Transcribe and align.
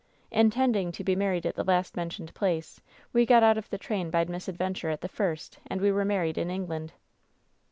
^Intending 0.31 0.91
to 0.93 1.03
be 1.03 1.15
married 1.15 1.45
at 1.45 1.53
the 1.53 1.63
last 1.63 1.95
mentioned 1.95 2.33
place, 2.33 2.81
we 3.13 3.23
got 3.23 3.43
out 3.43 3.55
of 3.55 3.69
the 3.69 3.77
train 3.77 4.09
by 4.09 4.25
misadventure 4.25 4.89
at 4.89 5.01
the 5.01 5.07
first, 5.07 5.59
and 5.67 5.79
we 5.79 5.91
were 5.91 6.03
married 6.05 6.39
in 6.39 6.49
England.' 6.49 6.93